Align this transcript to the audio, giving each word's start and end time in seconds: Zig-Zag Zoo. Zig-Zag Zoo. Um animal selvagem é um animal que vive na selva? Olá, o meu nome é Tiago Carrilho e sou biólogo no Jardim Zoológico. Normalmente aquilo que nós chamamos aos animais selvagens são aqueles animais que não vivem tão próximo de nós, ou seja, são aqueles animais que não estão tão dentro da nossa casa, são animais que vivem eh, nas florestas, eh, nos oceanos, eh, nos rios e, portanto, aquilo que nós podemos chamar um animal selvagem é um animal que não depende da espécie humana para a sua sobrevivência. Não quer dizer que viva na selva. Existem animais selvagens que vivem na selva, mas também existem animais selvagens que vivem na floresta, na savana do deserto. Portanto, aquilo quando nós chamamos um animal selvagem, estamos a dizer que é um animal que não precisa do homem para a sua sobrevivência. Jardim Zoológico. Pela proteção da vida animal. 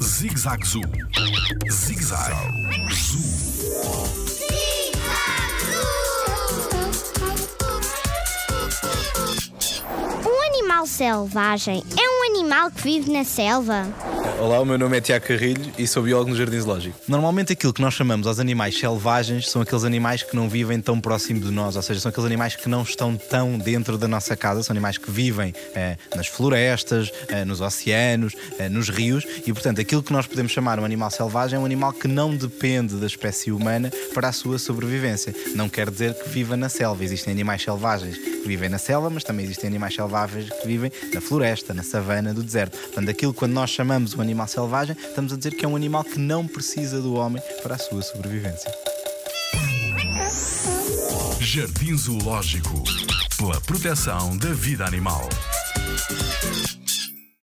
Zig-Zag 0.00 0.64
Zoo. 0.64 0.82
Zig-Zag 1.68 2.32
Zoo. 2.92 3.18
Um 10.24 10.42
animal 10.54 10.86
selvagem 10.86 11.82
é 11.98 12.08
um 12.08 12.36
animal 12.36 12.70
que 12.70 12.82
vive 12.82 13.10
na 13.10 13.24
selva? 13.24 13.84
Olá, 14.40 14.60
o 14.60 14.64
meu 14.64 14.76
nome 14.76 14.98
é 14.98 15.00
Tiago 15.00 15.26
Carrilho 15.26 15.72
e 15.78 15.86
sou 15.86 16.02
biólogo 16.02 16.30
no 16.30 16.36
Jardim 16.36 16.58
Zoológico. 16.58 16.98
Normalmente 17.06 17.52
aquilo 17.52 17.72
que 17.72 17.80
nós 17.80 17.94
chamamos 17.94 18.26
aos 18.26 18.40
animais 18.40 18.76
selvagens 18.76 19.48
são 19.48 19.62
aqueles 19.62 19.84
animais 19.84 20.24
que 20.24 20.34
não 20.34 20.48
vivem 20.48 20.80
tão 20.80 21.00
próximo 21.00 21.38
de 21.38 21.52
nós, 21.52 21.76
ou 21.76 21.82
seja, 21.82 22.00
são 22.00 22.10
aqueles 22.10 22.26
animais 22.26 22.56
que 22.56 22.68
não 22.68 22.82
estão 22.82 23.16
tão 23.16 23.56
dentro 23.56 23.96
da 23.96 24.08
nossa 24.08 24.36
casa, 24.36 24.62
são 24.64 24.74
animais 24.74 24.98
que 24.98 25.08
vivem 25.10 25.54
eh, 25.74 25.96
nas 26.16 26.26
florestas, 26.26 27.12
eh, 27.28 27.44
nos 27.44 27.60
oceanos, 27.60 28.34
eh, 28.58 28.68
nos 28.68 28.88
rios 28.88 29.24
e, 29.46 29.52
portanto, 29.52 29.80
aquilo 29.80 30.02
que 30.02 30.12
nós 30.12 30.26
podemos 30.26 30.50
chamar 30.50 30.80
um 30.80 30.84
animal 30.84 31.10
selvagem 31.10 31.56
é 31.56 31.60
um 31.60 31.64
animal 31.64 31.92
que 31.92 32.08
não 32.08 32.34
depende 32.34 32.96
da 32.96 33.06
espécie 33.06 33.52
humana 33.52 33.90
para 34.12 34.28
a 34.28 34.32
sua 34.32 34.58
sobrevivência. 34.58 35.32
Não 35.54 35.68
quer 35.68 35.88
dizer 35.90 36.12
que 36.12 36.28
viva 36.28 36.56
na 36.56 36.68
selva. 36.68 37.04
Existem 37.04 37.32
animais 37.32 37.62
selvagens 37.62 38.18
que 38.18 38.48
vivem 38.48 38.68
na 38.68 38.78
selva, 38.78 39.08
mas 39.08 39.22
também 39.22 39.44
existem 39.44 39.68
animais 39.68 39.94
selvagens 39.94 40.50
que 40.50 40.66
vivem 40.66 40.90
na 41.12 41.20
floresta, 41.20 41.72
na 41.72 41.84
savana 41.84 42.34
do 42.34 42.42
deserto. 42.42 42.76
Portanto, 42.76 43.08
aquilo 43.08 43.32
quando 43.32 43.52
nós 43.52 43.70
chamamos 43.70 44.14
um 44.14 44.23
animal 44.24 44.48
selvagem, 44.48 44.96
estamos 44.98 45.32
a 45.32 45.36
dizer 45.36 45.52
que 45.54 45.64
é 45.64 45.68
um 45.68 45.76
animal 45.76 46.02
que 46.02 46.18
não 46.18 46.46
precisa 46.46 47.00
do 47.00 47.14
homem 47.14 47.42
para 47.62 47.76
a 47.76 47.78
sua 47.78 48.02
sobrevivência. 48.02 48.72
Jardim 51.40 51.96
Zoológico. 51.96 52.82
Pela 53.36 53.60
proteção 53.60 54.36
da 54.38 54.52
vida 54.52 54.84
animal. 54.84 55.28